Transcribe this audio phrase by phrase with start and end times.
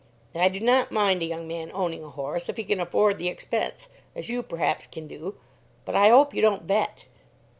[0.33, 3.27] "I do not mind a young man owning a horse, if he can afford the
[3.27, 5.35] expense, as you perhaps can do;
[5.85, 7.05] but I hope you don't bet."